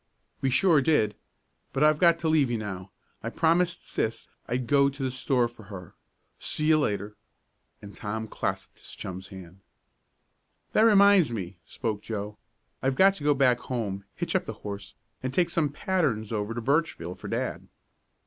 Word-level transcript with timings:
"We 0.41 0.49
sure 0.49 0.81
did. 0.81 1.13
But 1.73 1.83
I've 1.83 1.99
got 1.99 2.17
to 2.17 2.27
leave 2.27 2.49
you 2.49 2.57
now. 2.57 2.89
I 3.21 3.29
promised 3.29 3.87
Sis 3.87 4.27
I'd 4.47 4.65
go 4.65 4.89
to 4.89 5.03
the 5.03 5.11
store 5.11 5.47
for 5.47 5.65
her. 5.65 5.93
See 6.39 6.65
you 6.69 6.79
later," 6.79 7.15
and 7.83 7.95
Tom 7.95 8.27
clasped 8.27 8.79
his 8.79 8.95
chum's 8.95 9.27
hand. 9.27 9.59
"That 10.73 10.85
reminds 10.85 11.31
me," 11.31 11.57
spoke 11.67 12.01
Joe. 12.01 12.39
"I've 12.81 12.95
got 12.95 13.13
to 13.17 13.23
go 13.23 13.35
back 13.35 13.59
home, 13.59 14.05
hitch 14.15 14.35
up 14.35 14.45
the 14.45 14.53
horse, 14.65 14.95
and 15.21 15.31
take 15.31 15.51
some 15.51 15.69
patterns 15.69 16.31
over 16.33 16.55
to 16.55 16.61
Birchville 16.63 17.13
for 17.13 17.27
dad." 17.27 17.67